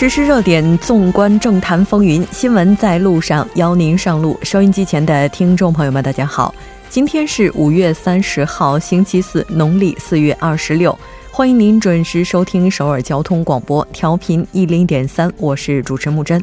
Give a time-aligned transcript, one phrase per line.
[0.00, 4.34] 实时热点，纵观政坛风云，新闻在路上，邀您上路。
[4.42, 6.54] 收音机前的听众朋友们，大家好，
[6.88, 10.98] 今天是五月三十号，星期四，农历四月二十六。
[11.30, 16.42] 欢迎您准时收听首尔交通广播，调频一零点三，我是主持人木真。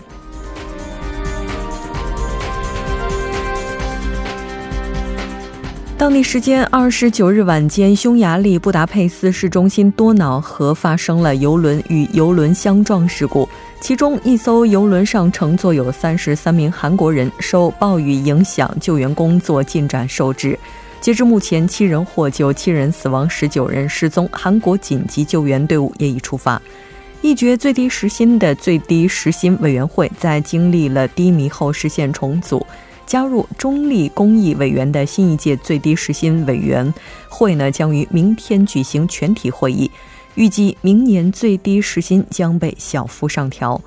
[5.97, 13.49] 当地时间二十九日晚间，匈牙利布达佩斯市中心多瑙河发生了游轮与游轮相撞事故，
[13.81, 20.57] 其中一艘游轮上乘坐有三十三名韩国人，受暴雨影响，救援工作进展受制。
[21.01, 24.29] 截至目前，七人获救，七人死亡，十九人失踪。
[24.31, 26.61] 韩国紧急救援队伍也已出发。
[27.23, 32.63] 一决最低时薪的最低时薪委员会在经历了低迷后实现重组。
[33.07, 36.93] 加入中立公益委员的新一届最低时薪委员
[37.29, 39.89] 会呢，将于明天举行全体会议，
[40.35, 43.81] 预计明年最低时薪将被小幅上调。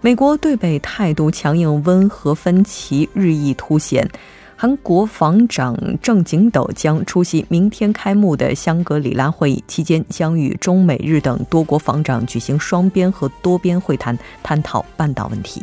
[0.00, 4.08] 美国对北态度强硬，温和分歧日益凸显。
[4.56, 15.62] 韩国防长郑景斗将出席明天开幕的香格里拉会议，期间将与中美日等多国防长举行双边和多边会谈，探讨半岛问题。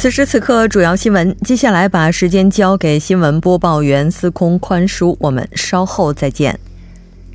[0.00, 1.36] 此时此刻，主要新闻。
[1.42, 6.58] 接下来把时间交给新闻播报员司空宽叔，我们稍后再见。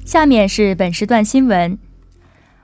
[0.03, 1.77] 下面是本时段新闻。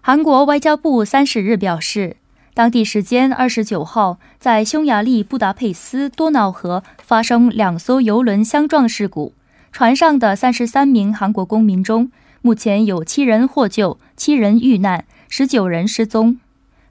[0.01, 2.17] 韩国外交部三十日表示，
[2.55, 9.35] 当地时间二十九号，在匈牙利布达佩斯多瑙河发生两艘游轮相撞事故，
[9.71, 12.11] 船上的三十三名韩国公民中，
[12.41, 16.39] 目前有七人获救，七人遇难，十九人失踪。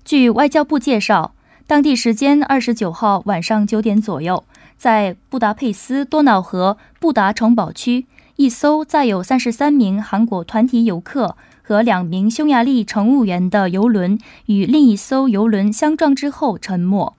[0.04, 1.34] 据外交部介绍。
[1.70, 4.42] 当地时间二十九号晚上九点左右，
[4.76, 17.14] 在布达佩斯多瑙河布达城堡区，一艘载有三十三名韩国团体游客和两名匈牙利乘务员的游轮与另一艘游轮相撞之后沉没。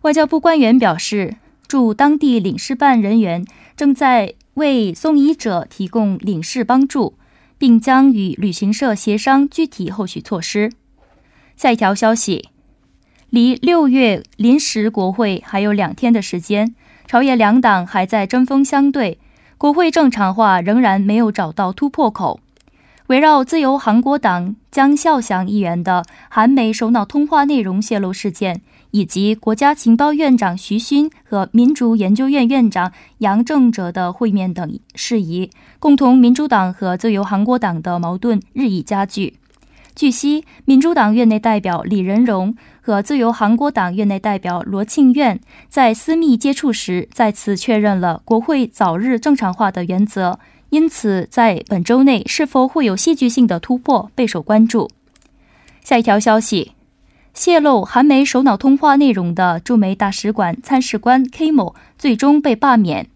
[0.00, 1.36] 外交部官员表示，
[1.68, 7.14] 驻当地领事办人员正在为送医者提供领事帮助，
[7.56, 10.72] 并将与旅行社协商具体后续措施。
[11.56, 12.48] 下一条消息。
[13.36, 16.74] 离六月临时国会还有两天的时间，
[17.06, 19.18] 朝野两党还在针锋相对，
[19.58, 22.40] 国会正常化仍然没有找到突破口。
[23.08, 39.34] 围绕自由韩国党江孝祥议员的韩美首脑通话内容泄露事件，以及国家情报院长徐勋和民主研究院院长杨正哲的会面等事宜，共同民主党和自由韩国党的矛盾日益加剧。
[39.96, 45.40] 据悉，民主党院内代表李仁荣和自由韩国党院内代表罗庆苑
[45.70, 54.90] 在私密接触时再次确认了国会早日正常化的原则，因此在本周内是否会有戏剧性的突破备受关注。
[55.82, 56.72] 下一条消息：
[57.32, 63.06] 泄露韩美首脑通话内容的驻美大使馆参事官 K 某最终被罢免。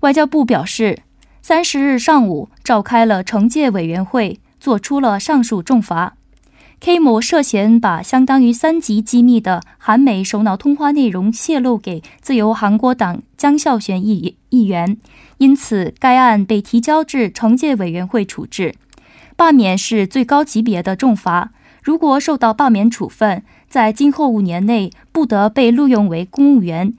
[0.00, 1.02] 外交部表示，
[1.40, 4.40] 三十日上午召开了惩戒委员会。
[4.66, 6.16] 做出了上述重罚
[6.80, 14.96] ，K 某涉嫌把相当于三级机密的韩美首脑通话内容泄露给自由韩国党江孝玄议议员，
[15.38, 18.74] 因此该案被提交至惩戒委员会处置。
[19.36, 21.52] 罢免是最高级别的重罚，
[21.84, 26.92] 如果受到罢免处分，在今后五年内不得被录用为公务员，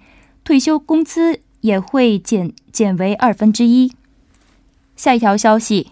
[0.46, 3.92] 退休工资也会减减为二分之一。
[4.96, 5.88] 下一条消息。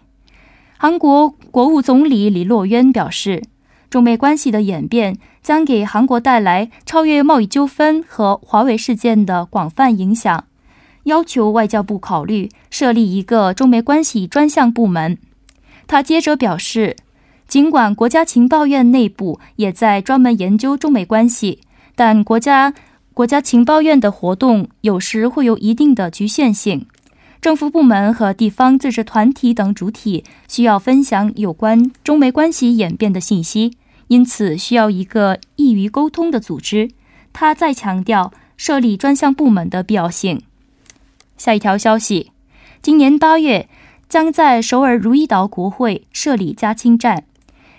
[0.78, 3.42] 韩国国务总理李洛渊表示，
[3.90, 10.44] 中美关系的演变将给韩国带来超越贸易纠纷和华为事件的广泛影响，
[11.04, 15.18] 要求外交部考虑设立一个中美关系专项部门。
[15.88, 16.98] 他接着表示，
[17.48, 21.62] 尽管国家情报院内部也在专门研究中美关系，
[21.96, 22.74] 但国家
[23.13, 26.86] 国家情报院的活动有时会有一定的局限性。
[27.45, 33.77] 政府部门和地方自治团体等主体需要分享有关中美关系演变的信息，
[34.07, 36.89] 因此需要一个易于沟通的组织。
[37.33, 40.42] 他再强调设立专项部门的必要性。
[41.38, 42.31] 下一条消息，
[42.81, 43.69] 今年八月
[44.09, 47.25] 将在首尔如意岛国会设立加氢站，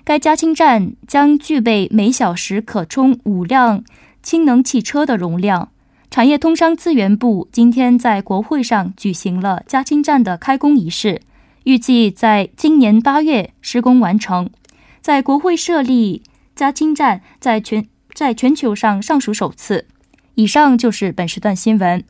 [0.04, 3.82] 该加氢站将具备每小时可充五辆
[4.22, 5.70] 氢能汽车的容量。
[6.16, 11.20] 产业通商资源部今天在国会上举行了加氢站的开工仪式，
[11.64, 14.48] 预计在今年八月施工完成。
[15.02, 16.22] 在国会设立
[16.54, 19.88] 加氢站，在全在全球上尚属首次。
[20.36, 22.02] 以上就是本时段新闻。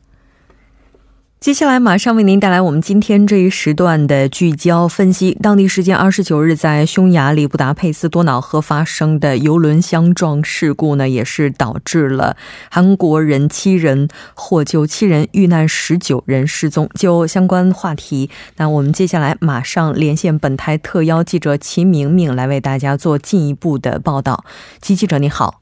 [1.39, 5.37] 接下来马上为您带来我们今天这一时段的聚焦分析。
[5.39, 12.35] 当地时间二十九日，在匈牙利布达佩斯多瑙河发生的游轮相撞事故呢，也是导致了
[12.71, 16.89] 韩国人七人获救，七人遇难，十九人失踪。
[16.95, 24.43] 就相关话题，那我们接下来马上连线本台特邀记者齐明明来为大家做进一步的报道。
[24.81, 25.61] 齐记者你好，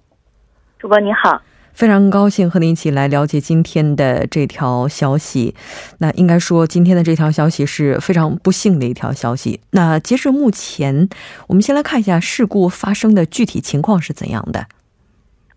[0.80, 1.42] 主播你好。
[1.76, 5.54] 非常高兴和您一起来了解今天的这条消息。
[6.00, 9.60] 那应该说，今天的这条消息是非常不幸的一条消息。
[9.72, 11.10] 那截至目前，
[11.48, 14.66] 我们先来看一下事故发生的具体情况是怎样的。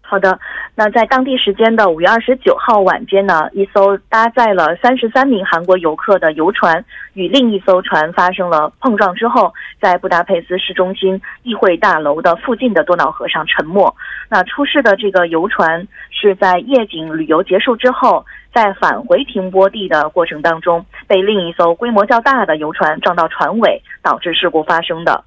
[0.08, 0.38] 好的。
[0.74, 6.82] 那在当地时间的五月二十九号晚间呢，一艘搭载了三十三名韩国游客的游船
[7.12, 9.52] 与另一艘船发生了碰撞之后，
[9.82, 13.94] 在布达佩斯市中心议会大楼的附近的多瑙河上沉没。
[14.30, 18.24] 那出事的这个游船是在夜景旅游结束之后，
[18.54, 25.22] 在返回停泊地的过程当中，被另一艘规模较大的游船撞到船尾，导致事故发生的。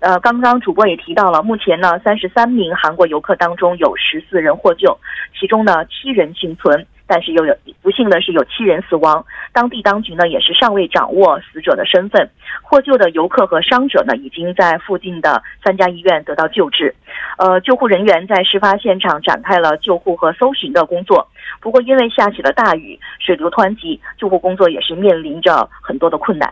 [0.00, 4.98] 呃，刚刚主播也提到了，目前呢，三十三名韩国游客当中有十四人获救，
[5.38, 9.22] 其中呢七人幸存，但是又有不幸的是有七人死亡。
[9.52, 12.30] 当地当局呢也是尚未掌握死者的身份。
[12.62, 16.94] 获救的游客和伤者呢已经在附近的三家医院得到救治。
[17.36, 21.28] 呃，救护人员在事发现场展开了救护和搜寻的工作。
[21.60, 26.50] 不过因为下起了大雨，水流湍急，救护工作也是面临着很多的困难。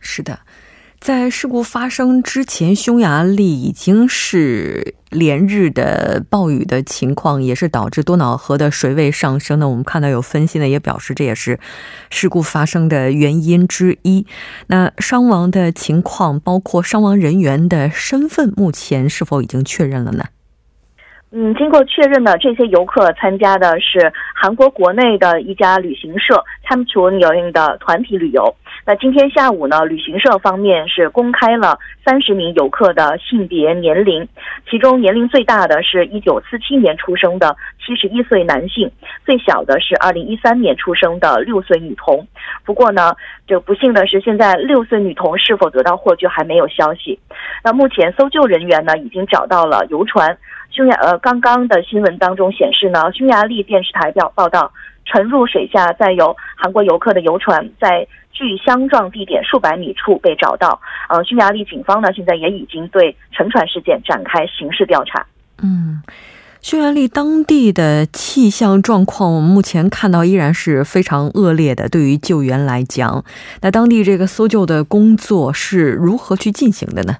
[0.00, 0.32] 是的。
[1.00, 9.68] 在事故发生之前，匈牙利已经是连日的暴雨的情况，也是导致多瑙河的水位上升的。
[9.68, 11.60] 我们看到有分析呢，也表示这也是
[12.10, 14.26] 事故发生的原因之一。
[14.66, 20.24] 那伤亡的情况，包括伤亡人员的身份，目前是否已经确认了呢？
[21.38, 28.56] 嗯，经过确认呢，这些游客参加的是韩国国内的一家旅行社参出游营的团体旅游。
[28.86, 34.26] 那今天下午呢，旅行社方面是公开了三十名游客的性别年龄，
[34.70, 37.54] 其中年龄最大的是一九四七年出生的
[37.84, 38.90] 七十一岁男性，
[39.26, 42.26] 最小的是二零一三年出生的六岁女童。
[42.64, 43.14] 不过呢，
[43.46, 47.20] 这不幸的是，现在六岁女童是否得到获救还没有消息。
[47.62, 50.34] 那目前搜救人员呢已经找到了游船。
[50.70, 54.72] 匈牙呃，刚刚的新闻当中显示呢，匈牙利电视台报报道，
[55.04, 58.06] 沉入水下载有韩国游客的游船在。
[58.38, 60.78] 距相撞地点数百米处被找到。
[61.08, 65.24] 呃，匈牙利警方呢，现在也已经对沉船事件展开刑事调查。
[65.62, 66.02] 嗯，
[66.60, 71.88] 匈牙利当地的气象状况，我们目前看到依然是非常恶劣的。
[71.88, 73.24] 对于救援来讲，
[73.62, 77.16] 那当地这个搜救的工作是如何去进行的呢？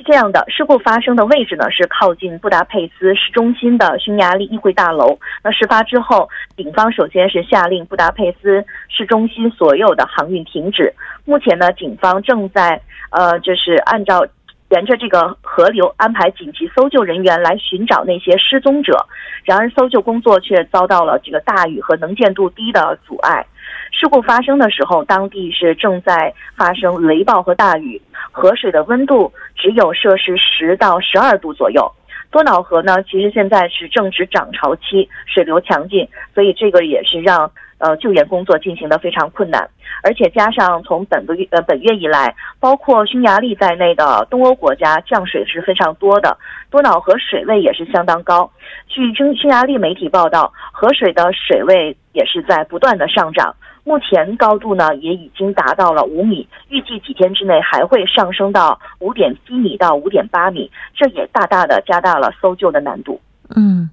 [0.00, 5.18] 是这样的，事故发生的位置呢是靠近布达佩斯市中心的匈牙利议会大楼。
[5.44, 6.26] 那事发之后，
[6.56, 10.90] 警方首先是下令布达佩斯市中心所有的航运停止。
[11.26, 12.80] 目前呢，警方正在
[13.10, 14.26] 呃，就是按照
[14.70, 19.06] 沿着这个河流安排紧急搜救人员来寻找那些失踪者。
[19.44, 23.44] 然而，搜救工作却遭到了这个大雨和能见度低的阻碍。
[23.92, 31.90] 事故发生的时候，当地是正在发生雷暴和大雨，河水的温度只有摄氏十到十二度左右。
[32.30, 39.68] 多瑙河呢，其实现在是正值涨潮期，水流强劲，所以这个也是让呃救援工作进行的非常困难。
[40.02, 46.38] 而且加上从本个月呃本月以来，包括匈牙利在内的东欧国家降水是非常多的，
[46.70, 48.50] 多瑙河水位也是相当高。
[48.86, 53.54] 据匈匈牙利媒体报道，河水的水位也是在不断的上涨。
[53.82, 63.20] 目前高度呢也已经达到了五米，预计几天之内还会上升到五点七米到五点八米，这也大大的加大了搜救的难度。
[63.56, 63.88] 嗯，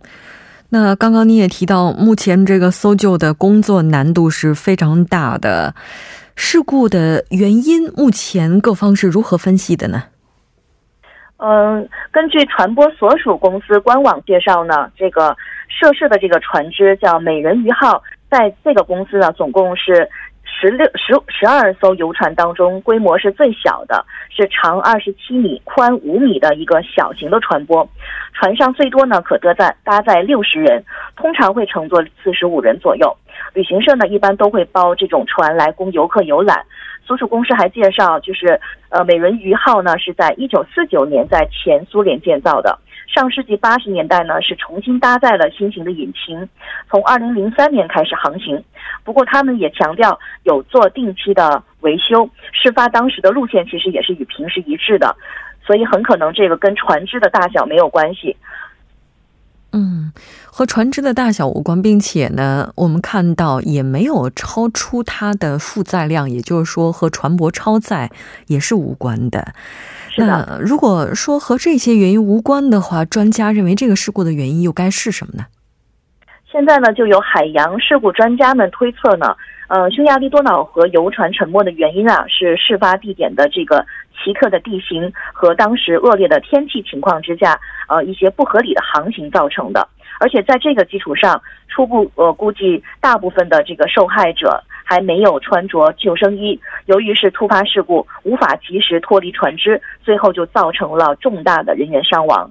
[0.69, 5.73] 那刚刚你也提到，目前这个搜救的工作难度是非常大的。
[6.35, 10.03] 事故的原因，目前各方是如何分析的呢？
[11.37, 15.35] 嗯，根据船舶所属公司官网介绍呢，这个
[15.67, 18.03] 涉事的这个船只叫“美人鱼号”。
[18.29, 20.07] 在这个公司呢，总共是
[20.49, 27.87] 十六十十二艘游船当中，规模是最小的，是长二十七米、宽五米的一个小型的船舶。
[28.33, 30.83] 船上最多呢可搭载搭载六十人，
[31.15, 33.15] 通常会乘坐四十五人左右。
[33.53, 36.63] 旅行社呢一般都会包这种船来供游客游览。
[37.05, 42.77] 所属公司还介绍，就是呃美人鱼号呢是在一九四九年在前苏联建造的。
[43.07, 46.49] 上世纪八十年代呢，是重新搭载了新型的引擎，
[46.89, 48.61] 从二零零三年开始航行。
[49.05, 52.29] 不过他们也强调有做定期的维修。
[52.51, 55.15] 事发当时的路线其实也是与平时一致的，
[55.65, 58.35] 所以很可能这个跟船只的大小没有关系。
[59.77, 60.11] 嗯，
[60.45, 68.09] 和船只的大小无关，并且呢，我们看到也没有超出它的负载量，也就是说和船舶超载
[68.47, 69.53] 也是无关的。
[70.17, 75.45] 那如果说和这些原因无关的话，专家认为这个事故的原因又该是什么呢？
[76.51, 79.35] 现在呢，就有海洋事故专家们推测呢，
[79.67, 87.59] 呃，匈牙利多瑙河游船沉没的原因啊，是事发地点的这个奇特的地形和当时恶劣的天气情况之下，
[87.89, 89.87] 呃，一些不合理的航行造成的。
[90.19, 102.49] 而且在这个基础上，初步呃估计，大部分的这个受害者还没有穿着救生衣，由于是突发事故，无法及时脱离船只，最后就造成了重大的人员伤亡。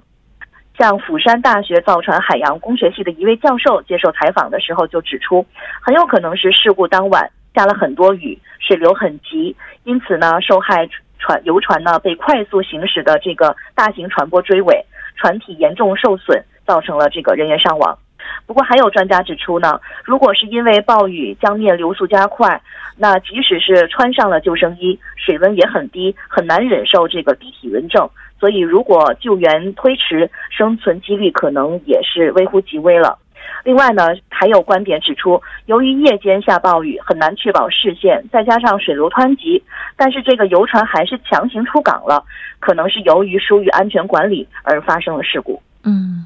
[0.77, 5.45] 像釜山大学造船海洋工学系的一位教授接受采访的时候就指出，
[5.81, 10.87] 很有可能是事故当晚下了很多雨，水流很急，因此呢，受害
[11.19, 16.43] 船游船呢被快速行驶的这个大型船舶追尾，船体严重受损。
[16.67, 17.97] 造成了这个人员伤亡。
[18.45, 22.61] 不过，还有专家指出呢，如果是因为暴雨江面流速加快，
[22.97, 28.05] 那即使是穿上了救生衣，水温也很低，很难忍受这个低体温症。
[28.39, 33.17] 所以，如果救援推迟，生存几率可能也是微乎其微了。
[33.63, 39.61] 另外呢，还有观点指出，由于夜间下暴雨，很难确保视线，再加上水流湍急，
[39.95, 42.23] 但是这个游船还是强行出港了，
[42.59, 45.61] 可能是由于疏于安全管理而发生了事故。
[45.83, 46.25] 嗯，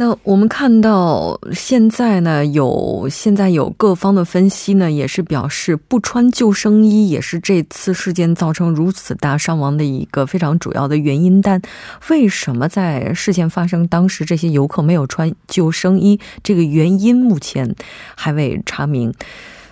[0.00, 11.42] 那我们看到现在呢，有现在有各方的分析呢，也是表示不穿救生衣也是这次事件造成如此大伤亡的一个非常主要的原因。
[11.42, 11.60] 但
[12.10, 16.20] 为什么在事件发生当时这些游客没有穿救生衣？
[16.44, 17.74] 这个原因目前
[18.14, 19.12] 还未查明。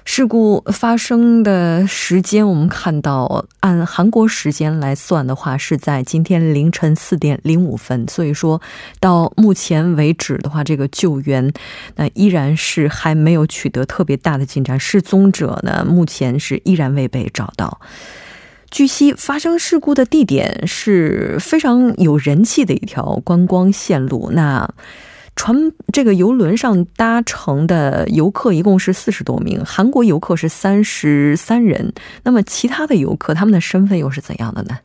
[0.08, 8.06] 事故发生的时间，我们看到按韩国时间来算的话，是在今天凌晨四点零五分。
[8.08, 8.62] 所以说
[9.00, 11.52] 到目前为止的话，这个救援
[11.96, 14.78] 那依然是还没有取得特别大的进展。
[14.78, 17.80] 失踪者呢，目前是依然未被找到。
[18.70, 24.30] 据悉，发生事故的地点是非常有人气的一条观光线路。
[24.32, 24.70] 那
[25.36, 25.54] 船
[25.92, 31.92] 这个游轮上搭乘的游客一共是四十多名，韩国游客是三十三人。
[32.24, 34.78] 那么其他的游客他们的身份又是怎样的呢？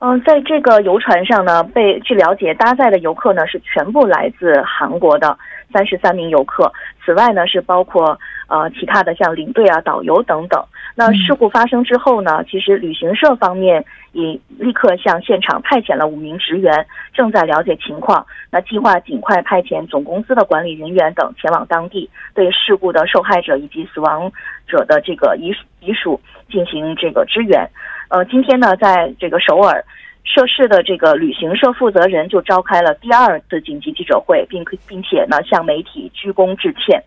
[0.00, 5.36] 嗯，在这个游船上呢，被据了解搭载的游客呢是全部来自韩国的
[5.72, 6.72] 三十三名游客。
[7.04, 8.18] 此外呢是包括
[8.48, 10.62] 呃其他的像领队啊、导游等等。
[10.96, 18.24] 那事故发生之后呢，其实旅行社方面也立刻向现场派遣了五名职员，正在了解情况。
[18.50, 24.30] 那计划尽快派遣总公司的管理人员等前往当地，对事故的受害者以及死亡
[24.68, 27.68] 者的这个遗遗属进行这个支援。
[28.08, 29.84] 呃，今天呢，在这个首尔，
[30.24, 37.02] 涉事的这个旅行社负责人就召开了第二次紧急记者会，并并且呢向媒体鞠躬致歉。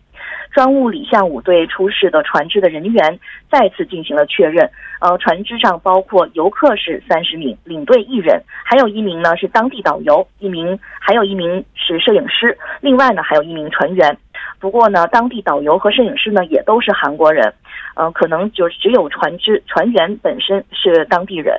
[0.52, 3.18] 专务李相武对出事的船只的人员
[3.50, 4.68] 再次进行了确认。
[5.00, 14.16] 呃，船只上包括游客是三十名，领队一人，还有一名呢是当地导游，一名还有一名是摄影师，另外呢还有一名船员。
[14.58, 17.52] 不过呢，当地导游和摄影师呢也都是韩国人，
[17.94, 21.54] 呃，可能就只有船只船员本身是当地人。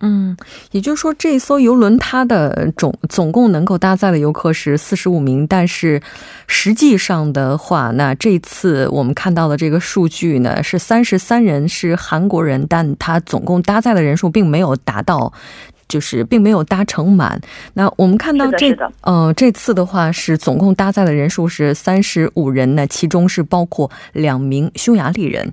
[0.00, 0.36] 嗯，
[0.70, 6.00] 也就是说，这艘游轮它的总总共能够搭载的游客是四十五名，但是
[6.46, 15.32] 实际上的话，那这次我们看到的这个数据呢是三十三人是韩国人，但他总共搭载的人数并没有达到，
[15.88, 17.40] 就是并没有搭乘满。
[17.74, 25.52] 那我们看到这呃这次的话是总共搭载的人数是三十五人呢，其中是包括两名匈牙利人。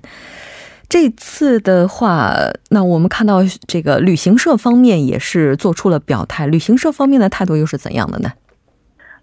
[0.88, 2.36] 这次的话，
[2.70, 6.46] 那我们看到这个旅行社方面也是做出了表态。
[6.46, 8.32] 旅行社方面的态度又是怎样的呢？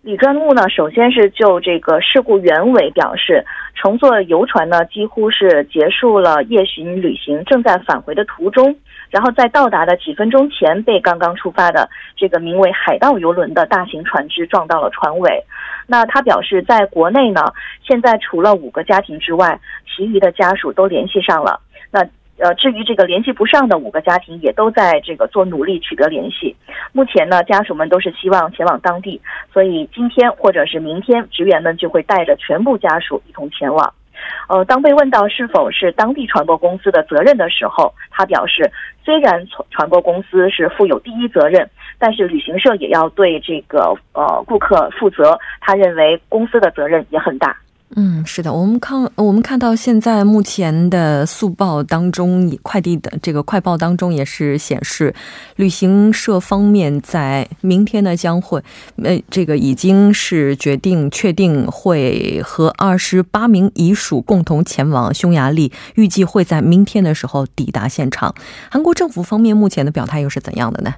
[0.04, 3.42] 李专务呢，首先是就这个事故原委表示，
[3.74, 8.76] 乘坐游船呢几乎是结束了夜巡旅行，正在返回的途中，
[9.10, 15.42] 然后在到达的几分钟前被刚刚出发的这个名为“海盗游轮”的大型船只撞到了船尾。
[15.88, 17.46] 那他表示，在国内呢，
[17.88, 19.58] 现在除了五个家庭之外，
[19.88, 21.62] 其余的家属都联系上了。
[22.40, 26.56] 呃，至于这个联系不上的五个家庭，也都在这个做努力取得联系。
[26.92, 29.22] 目前呢，家属们都是希望前往当地，
[29.54, 33.94] 所以今天或者是明天，职员们就会带着全部家属一同前往。
[34.48, 38.72] 呃，当被问到是否是当地传播公司的责任的时候，他表示，
[39.04, 45.38] 虽然传传播公司是负有第一责任，但是旅行社也要对这个呃顾客负责。
[45.60, 47.58] 他认为公司的责任也很大。
[47.96, 55.14] 嗯，是的，我们看我们看到现在目前的速报当中，快递的这个快报当中也是显示，
[55.58, 58.64] 旅行社方面在明天呢将会，
[59.04, 68.34] 呃，这个已经是决定确定会和二十八名遗属共同前往匈牙利，预计会在明天的时候抵达现场。
[68.72, 70.96] 韩国政府方面目前的表态又是怎样的呢？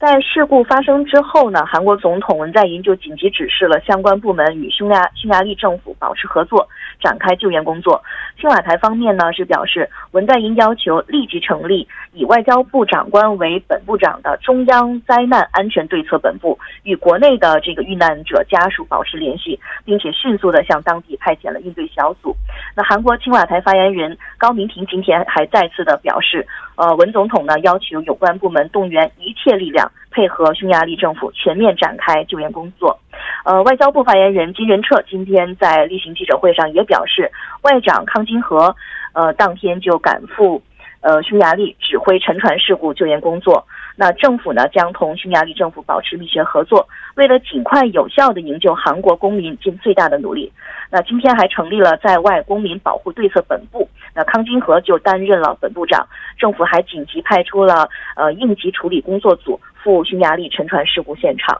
[0.00, 6.66] 在事故发生之后呢，韩国总统文在寅就紧急指示了相关部门与匈牙匈牙利政府保持合作，
[7.00, 8.02] 展开救援工作。
[8.38, 22.34] 青瓦台方面呢是表示，文在寅要求立即成立以外交部长官为本部长的中央灾难安全对策本部，与国内的这个遇难者家属保持联系，并且迅速的向当地派遣了应对小组。
[22.74, 29.90] 那韩国青瓦台发言人高明婷今天还再次的表示，呃，文总统呢要求有关部门动员一切力量。
[30.12, 32.98] 配合匈牙利政府全面展开救援工作。
[33.44, 37.30] 呃，外交部发言人金仁彻今天在例行记者会上也表示，
[37.62, 38.74] 外长康金和
[39.12, 40.62] 呃当天就赶赴
[41.00, 43.66] 呃匈牙利指挥沉船事故救援工作。
[43.96, 46.86] 那政府呢将同匈牙利政府保持密切合作，
[47.16, 50.50] 为了尽快有效地营救韩国公民，尽最大的努力。
[50.90, 56.06] 那今天还成立了在外公民保护对策本部，那康金和就担任了本部长。
[56.38, 59.58] 政府还紧急派出了呃应急处理工作组。
[59.82, 61.58] 赴匈牙利沉船事故现场。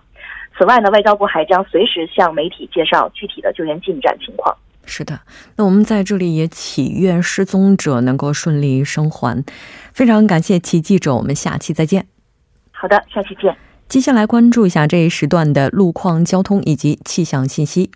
[0.56, 4.56] 此外呢，外交部还将随时向媒体介绍具体的救援进展情况。
[4.84, 5.20] 是的，
[5.56, 9.44] 那我们在这里也祈愿失踪者能够顺利生还。
[9.92, 12.06] 非常感谢齐记者，我们下期再见。
[12.72, 13.56] 好的，下期见。
[13.88, 17.90] 接下来关注一下这一时段的路况、交通以及气象信息。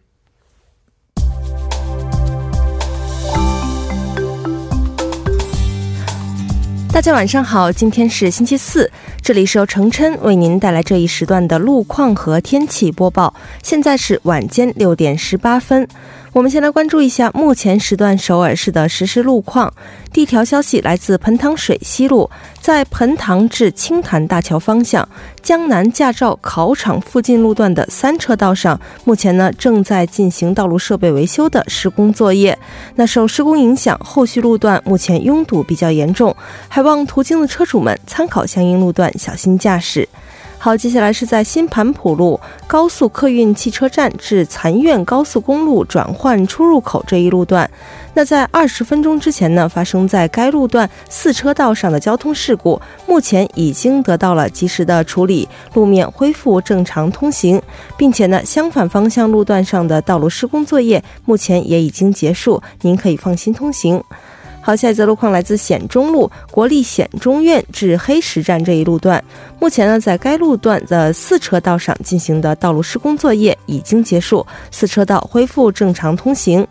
[6.94, 8.88] 大家晚上好，今天是星期四，
[9.20, 13.34] 这里是由程琛为您带来这一时段的路况和天气播报。
[13.64, 15.88] 现在是晚间六点十八分。
[16.34, 19.72] 我们先来关注一下目前时段首尔市的实时路况。
[20.12, 22.28] 第一条消息来自盆塘水西路，
[22.60, 25.08] 在盆塘至青潭大桥方向
[25.42, 32.58] 江南驾照考场附近路段的三车道上，目前呢正在进行道路设备维修的施工作业。
[32.96, 36.34] 那受施工影响，后续路段目前拥堵比较严重，
[36.68, 40.08] 还望途经的车主们参考相应路段，小心驾驶。
[40.64, 47.70] 好，接下来是在新盘浦路高速客运汽车站至残苑高速公路转换出入口这一路段。
[48.14, 57.60] 那在二十分钟之前呢，发生在该路段四车道上的交通事故，目前已经得到了及时的处理，路面恢复正常通行，
[57.98, 64.02] 并且呢，相反方向路段上的道路施工作业目前也已经结束，您可以放心通行。
[64.66, 69.22] 好，下一则路况来自显中路国立显中院至黑石站这一路段，
[69.60, 76.66] 目前呢，在该路段的四车道上进行的道路施工作业已经结束，四车道恢复正常通行。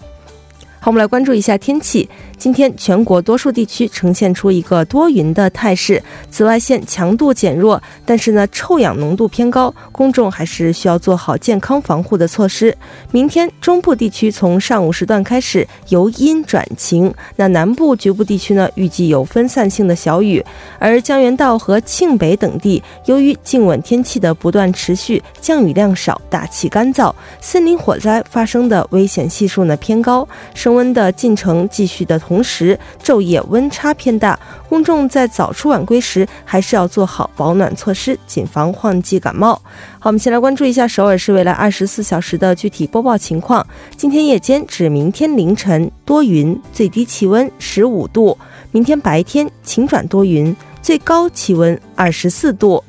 [0.80, 2.10] 好，我们来关注一下天气。
[2.44, 12.78] 今天全国多数地区呈现出一个多云的态势，紫外线强度减弱，但是呢，臭氧浓度偏高，公众还是需要做好健康防护的措施。
[13.12, 20.44] 明天中部地区从上午时段开始由阴转晴，那南部局部地区呢，预计有分散性的小雨，
[20.80, 32.33] 而江原道和庆北等地由于静稳天气的不断持续，降雨量少，大气干燥，森林火灾发生的危险系数呢偏高，升温的进程继续的同。
[32.34, 39.54] 同时，昼夜温差偏大，公众在早出晚归时还是要做好保暖措施，谨防换季感冒。
[40.00, 43.64] 好，我们先来关注一下首尔市未来二十四小时的具体播报情况。
[43.96, 48.36] 今天夜间至明天凌晨多云，最低气温十五度；
[48.72, 52.84] 明天白天晴转多云，最高气温二十四度。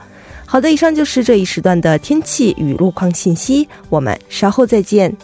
[0.46, 5.14] 好的，以上就是这一时段的天气与路况信息，我们稍后再见。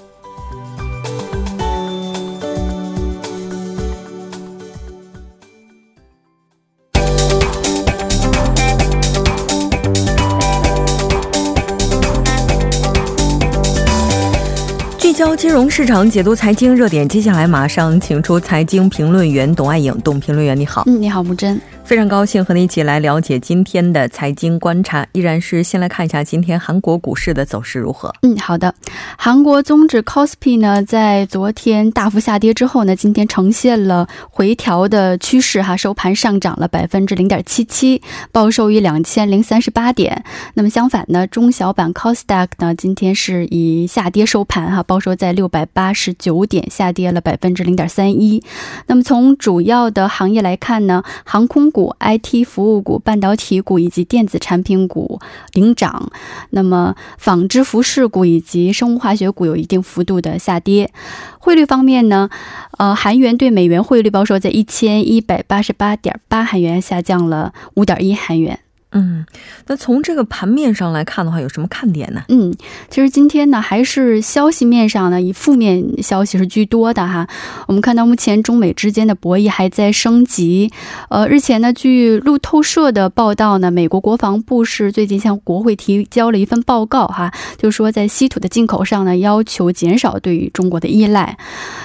[15.37, 20.83] 金融市场解读财经热点，接下来马上请出财经评论员董爱颖，董评论员你好。
[20.87, 21.61] 嗯，你好，木真。
[21.90, 28.14] 非常高兴和你一起来了解今天的财经观察，依然是先来看一下今天韩国股市的走势如何。
[28.22, 28.72] 嗯，好的。
[29.18, 38.00] 韩国综指 KOSPI 呢，在昨天大幅下跌之后呢，今天呈现了回调的趋势哈，收盘上涨了百分之零点七七，
[38.31, 40.22] 报收于两千零三十八点。
[40.55, 48.40] 那么相反呢，中小板 KOSDAQ 呢，今天是以下跌收盘哈，报收在六百八十九点，下跌了百分之零点三一。
[48.87, 51.80] 那么从主要的行业来看呢，航空股。
[51.81, 55.19] 股、IT 服务股、半导体股以及电子产品股
[55.55, 56.12] 领涨，
[56.51, 60.93] 那么纺织服饰股以及生物化学股有一定幅度的下跌。
[61.38, 62.29] 汇率方面呢，
[62.77, 68.61] 呃，韩元对美元汇率报收在一千一百八十八点八韩元，下降了五点一韩元。
[68.92, 69.24] 嗯，
[69.66, 72.24] 那从这个盘面上来看的话，有什么看点呢？
[72.29, 72.53] 嗯，
[72.88, 77.29] 其实今天呢，还是消息面上呢，以负面消息是居多的哈。
[77.68, 80.72] 我们看到目前中美之间的博弈还在升级。
[81.09, 91.38] 呃，日前呢，据路透社的报道呢，美国国防部是最近向国会提交了一份报告哈，就是说在稀土的进口上呢，要求减少对于中国的依赖。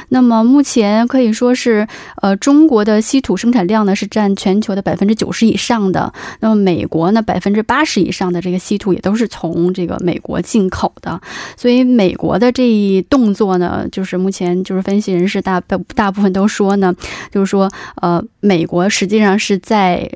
[0.09, 1.87] 那么目前可以说是，
[2.23, 6.11] 呃，中国的稀土生产量呢是占全球的百分之九十以上的。
[6.39, 11.19] 那么美国国呢，百分之八十以上的这个稀土也都是从这个美国进口的，
[11.58, 15.60] 所以美国的这一动作呢，就是目前就是分析人士大
[15.93, 16.95] 大部分都说呢，
[17.31, 17.69] 就是说
[18.01, 20.10] 呃，美国实际上是在。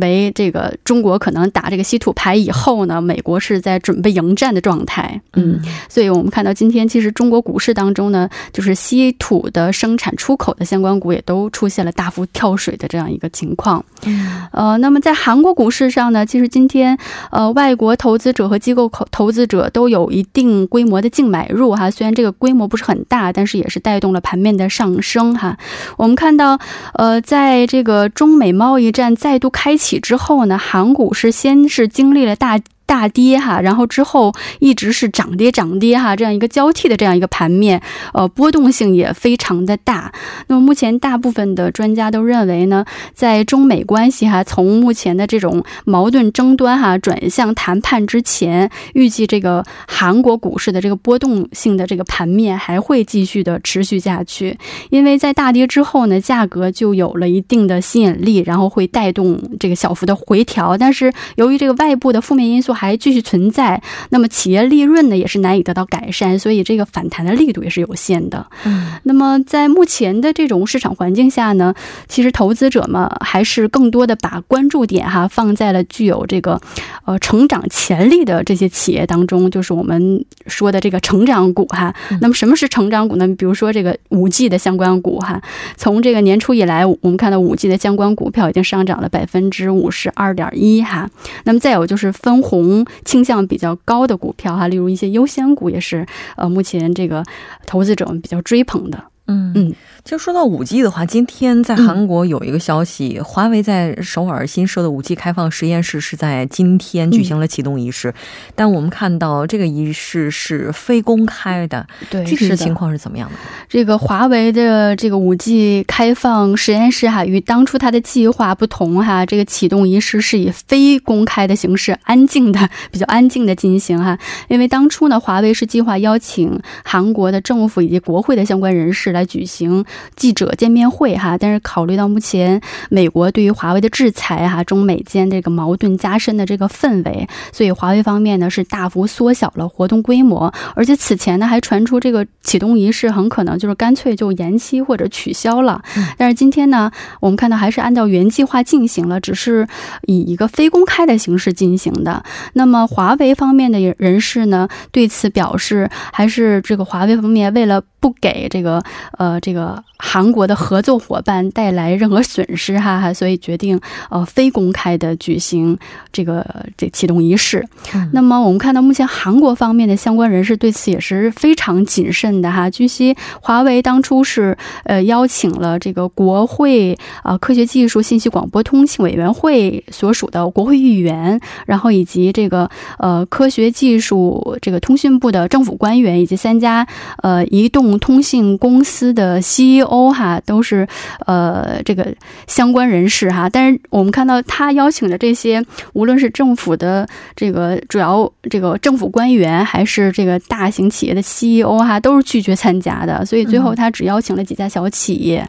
[0.00, 5.20] 为这个中国可能打这个稀土牌以后呢，美国是在准备迎战的状态。
[5.34, 13.84] 嗯，所以我们看到今天其实中国股市当中呢，就是稀土的生产出口的相关股也都出现了大幅跳水的这样一个情况。
[14.04, 16.96] 嗯，呃，那么在韩国股市上呢，其实今天
[17.30, 25.58] 呃外国投资者和机构投投资者都有一定规模的净买入哈，虽然这个规模不是很大，但是也是带动了盘面的上升哈。
[25.96, 26.58] 我们看到
[26.94, 29.87] 呃在这个中美贸易战再度开启。
[29.88, 32.60] 起之后呢，韩股是先是经历了大。
[32.88, 37.82] 大跌哈，然后之后一直是涨跌涨跌哈，这样一个交替的这样一个盘面，
[38.14, 40.10] 呃，波动性也非常的大。
[40.46, 54.56] 那么目前大部分的专家都认为呢，在中美关系哈从目前的这种矛盾争端哈转向谈判之前，预计这个韩国股市的这个波动性的这个盘面还会继续的持续下去。
[54.88, 60.78] 因为在大跌之后呢，价格就有了一定的吸引力，然后会带动这个小幅的回调。
[60.78, 68.46] 但是由于这个外部的负面因素，还继续存在，那么企业利润呢也是难以得到改善，所以这个反弹的力度也是有限的。
[68.64, 71.74] 嗯，那么在目前的这种市场环境下呢，
[72.06, 76.60] 其实投资者嘛还是更多的把关注点哈放在了具有这个
[77.04, 81.92] 呃成长潜力的这些企业当中，就是我们说的这个成长股哈。
[82.20, 83.26] 那么什么是成长股呢？
[83.36, 85.42] 比如说这个五 G 的相关股哈，
[85.76, 91.10] 从这个年初以来，我们看到五 G 的相关股票已经上涨了百分之五十二点一哈。
[91.42, 92.67] 那么再有就是分红。
[93.04, 97.24] 倾向比较高的股票哈，例如一些优先股也是呃，目前这个
[97.66, 99.04] 投资者们比较追捧的。
[99.28, 99.52] 嗯。
[99.54, 99.74] 嗯。
[100.04, 108.14] 就说到五 G 的话，今天在韩国有一个消息，华为在首尔新设的五 G 开放实验室是在今天举行了启动仪式，
[108.54, 113.36] 但我们看到这个仪式是非公开的，对，具体的情况是怎么样的？
[113.68, 129.84] 这个华为的这个五 G 开放实验室哈，与当初它的计划不同哈，这个启动仪式是以非公开的形式，安静的、比较安静的进行哈，因为当初呢，华为是计划邀请韩国的政府以及国会的相关人士来举行。
[130.16, 145.82] 记者见面会哈，但是考虑到目前美国对于华为的制裁哈，中美间这个矛盾加深的这个氛围，所以华为方面呢是大幅缩小了活动规模，而且此前呢还传出这个启动仪式很可能就是干脆就延期或者取消了。
[146.16, 149.66] 但是今天呢，我们看到还是按照原计划进行了，只是
[150.06, 152.22] 以一个非公开的形式进行的。
[152.54, 158.82] 那么华为方面的人士呢对此表示，还是这个华为方面为了不给这个
[159.16, 159.82] 呃这个。
[160.00, 163.78] 韩国的合作伙伴带来任何损失，哈哈，所以决定
[164.10, 165.76] 呃非公开的举行
[166.12, 167.66] 这个这启动仪式。
[168.12, 172.70] 那么我们看到目前韩国方面的相关人士对此也是非常谨慎的哈。
[172.70, 186.86] 据悉，华为当初是呃邀请了这个国会啊科学技术信息广播通信委员会所属的国会议员，然后以及这个呃科学技术这个通讯部的政府官员，以及三家
[187.24, 188.97] 呃移动通信公司。
[188.98, 190.86] 司的 CEO 哈，都是
[191.26, 192.12] 呃这个
[192.48, 193.48] 相关人士哈。
[193.48, 203.24] 但是我们看到他邀请的这些，无论是政府的这个主要这个政府官员，还是这个大型企业的 CEO 哈，都是拒绝参加的。
[203.24, 205.46] 所以最后他只邀请了几家小企业。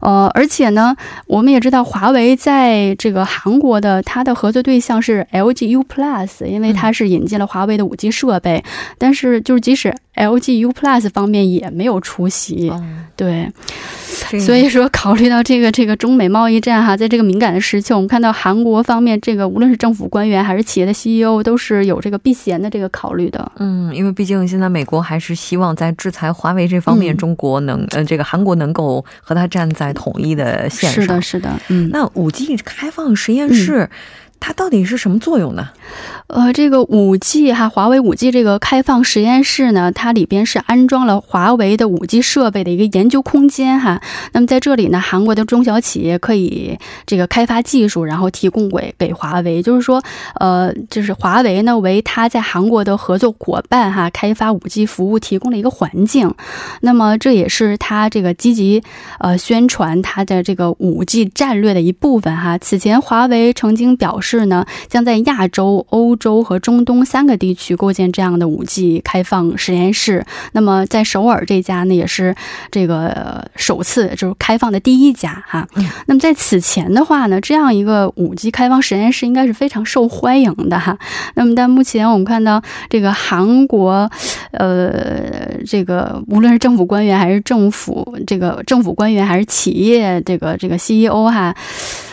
[0.00, 0.94] 呃，而且呢，
[1.26, 8.62] 我们也知道华为在这个韩国的它的合作对象是 LG U Plus，因为它是引进了华为的五 G 设备，
[8.98, 9.94] 但是就是即使。
[10.18, 12.72] LG U Plus 方面也没有出席，
[13.16, 13.50] 对，
[14.40, 23.50] 所以说考虑到这个这个中美贸易战哈，在这个敏感的时期，我们看到韩国方面这个无论是政府官员还是企业的 CEO 都是有这个避嫌的这个考虑的。
[23.58, 31.02] 嗯，因为毕竟现在美国还是希望在制裁华为这方面，中国能呃这个韩国能够和他站在统一的线上。
[31.02, 31.60] 是的，是的。
[31.68, 33.88] 嗯，那五 G 开放实验室。
[34.40, 35.68] 它到底是什么作用呢？
[36.28, 44.00] 呃，这个五 G 哈，华为五 G 这个开放实验室呢，它里边是安装了华为的五 G 设备的一个研究空间哈。
[44.32, 50.02] 那么在这里呢，韩国的中小企业可以这个开发技术，然后提供给给华为，就是说，
[50.38, 56.32] 呃，就是华为呢为它在韩国的合作伙伴哈，开发五 G 服务提供了一个环境。
[56.82, 58.82] 那么这也是它这个积极
[59.18, 62.58] 呃宣传它的这个五 G 战略的一部分哈。
[62.58, 64.27] 此前华为曾经表示。
[64.28, 70.26] 是呢，将在亚洲、欧洲和中东三个地区构建这样的五 G 开放实验室。
[70.52, 72.36] 那么在首尔这家呢，也是
[72.70, 75.66] 这个首次就是开放的第一家哈。
[76.04, 80.98] 那么在此前的话呢，这样一个五 G 开放实验室应该是非常受欢迎的哈。
[81.34, 84.10] 那么但目前我们看到这个韩国，
[84.50, 91.54] 呃，这个无论是政府官员还是政府这个政府官员还是企业这个这个 CEO 哈。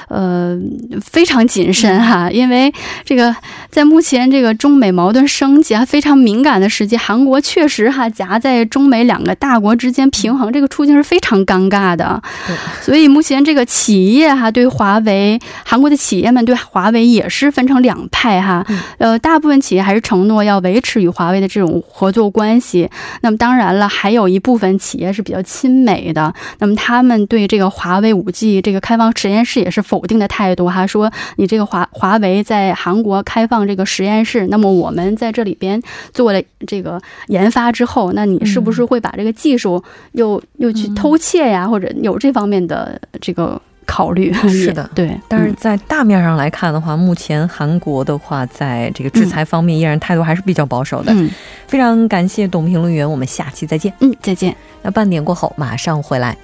[0.08, 0.56] 呃，
[1.02, 2.72] 非常谨慎哈，因为
[3.04, 3.36] 这个
[3.72, 12.22] 在目前这个中美矛盾升级啊非常敏感的时期，韩国确实哈夹在中美两个大国之间平衡，这个处境是非常尴尬的。
[12.84, 18.64] 所以目前这个企业哈对华为，韩国的企业们对华为也是分成两派哈。
[19.00, 22.88] 呃，大部分企业还是承诺要维持与华为的这种合作关系。
[23.22, 29.95] 那么当然了，还有一部分企业是比较亲美的，那么他们对这个华为五 G 这个开放实验室也是否。
[29.96, 35.82] 否定的态度哈，说你这个华华为在韩国开放这个实验室，那么我们在这里边
[36.12, 39.82] 做了这个研发之后，那你是不是会把这个技术
[40.12, 44.34] 又又去偷窃呀，或者有这方面的这个考虑？
[44.50, 45.18] 是的，对。
[45.30, 51.14] 但是在大面上来看的话，目前韩国的话在这个制裁方面依然态度还是比较保守的。
[51.14, 51.30] 嗯，
[51.68, 53.94] 非常感谢董评论员，我们下期再见。
[54.02, 54.54] 嗯，再见。
[54.82, 56.36] 那半点过后马上回来。